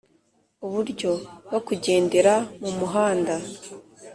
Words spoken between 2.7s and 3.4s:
muhanda